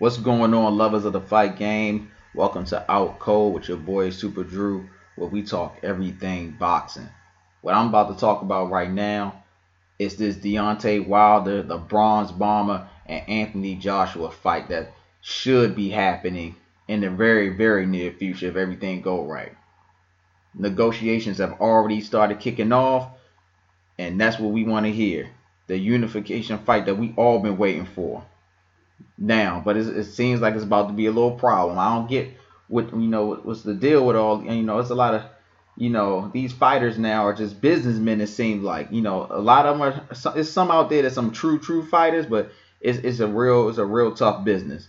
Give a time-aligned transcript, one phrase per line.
[0.00, 2.10] What's going on, lovers of the fight game?
[2.34, 7.10] Welcome to Out Cold with your boy Super Drew, where we talk everything boxing.
[7.60, 9.44] What I'm about to talk about right now
[9.98, 16.56] is this Deontay Wilder, the Bronze Bomber, and Anthony Joshua fight that should be happening
[16.88, 19.54] in the very, very near future if everything go right.
[20.54, 23.10] Negotiations have already started kicking off,
[23.98, 25.28] and that's what we want to hear.
[25.66, 28.24] The unification fight that we all been waiting for
[29.18, 31.78] now, but it seems like it's about to be a little problem.
[31.78, 32.30] I don't get
[32.68, 34.78] what you know what's the deal with all you know.
[34.78, 35.22] It's a lot of
[35.76, 38.20] you know these fighters now are just businessmen.
[38.20, 40.34] It seems like you know a lot of them are.
[40.34, 43.78] There's some out there that some true true fighters, but it's it's a real it's
[43.78, 44.88] a real tough business.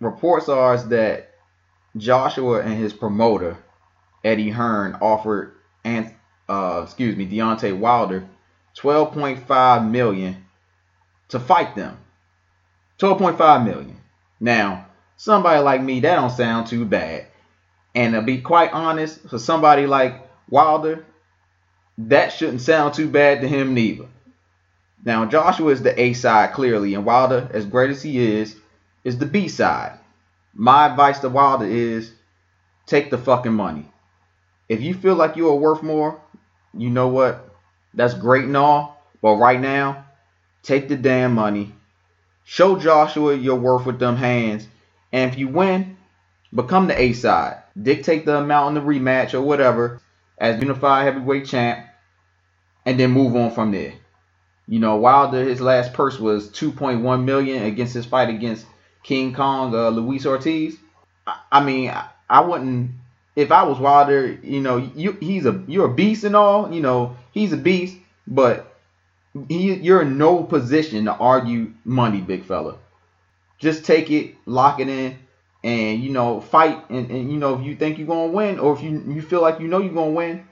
[0.00, 1.34] Reports are that
[1.96, 3.58] Joshua and his promoter
[4.24, 6.14] Eddie Hearn offered and
[6.48, 8.26] uh, excuse me Deontay Wilder
[8.78, 10.44] 12.5 million
[11.28, 11.98] to fight them.
[13.00, 13.96] 12.5 million.
[14.38, 14.86] Now,
[15.16, 17.26] somebody like me, that don't sound too bad.
[17.94, 21.04] And to be quite honest, for somebody like Wilder,
[21.98, 24.06] that shouldn't sound too bad to him neither.
[25.02, 28.54] Now, Joshua is the A side clearly, and Wilder, as great as he is,
[29.02, 29.98] is the B side.
[30.52, 32.12] My advice to Wilder is
[32.86, 33.90] take the fucking money.
[34.68, 36.20] If you feel like you are worth more,
[36.74, 37.48] you know what?
[37.94, 40.04] That's great and all, but right now,
[40.62, 41.72] take the damn money
[42.50, 44.66] Show Joshua your worth with them hands.
[45.12, 45.96] And if you win,
[46.52, 47.62] become the A side.
[47.80, 50.00] Dictate the amount in the rematch or whatever
[50.36, 51.86] as unified heavyweight champ.
[52.84, 53.94] And then move on from there.
[54.66, 58.66] You know, Wilder, his last purse was 2.1 million against his fight against
[59.04, 60.76] King Kong, uh, Luis Ortiz.
[61.28, 62.90] I, I mean, I, I, wouldn't.
[63.36, 66.74] If I was Wilder, you know, you he's a you're a beast and all.
[66.74, 68.69] You know, he's a beast, but
[69.34, 72.78] you're in no position to argue money, big fella.
[73.58, 75.18] Just take it, lock it in,
[75.62, 76.90] and you know fight.
[76.90, 79.42] And, and you know if you think you're gonna win, or if you you feel
[79.42, 80.48] like you know you're gonna win,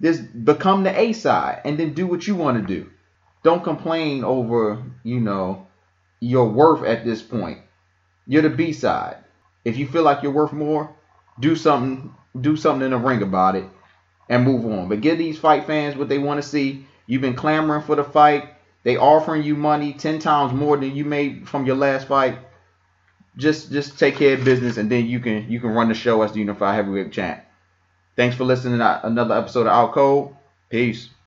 [0.00, 2.90] just become the A side, and then do what you want to do.
[3.42, 5.66] Don't complain over you know
[6.20, 7.58] your worth at this point.
[8.26, 9.18] You're the B side.
[9.64, 10.94] If you feel like you're worth more,
[11.40, 13.64] do something do something in the ring about it
[14.28, 14.88] and move on.
[14.88, 18.04] But give these fight fans what they want to see You've been clamoring for the
[18.04, 18.48] fight.
[18.82, 22.38] They offering you money ten times more than you made from your last fight.
[23.36, 26.22] Just just take care of business, and then you can you can run the show
[26.22, 27.44] as the unified heavyweight champ.
[28.16, 30.36] Thanks for listening to another episode of Out Cold.
[30.68, 31.08] Peace.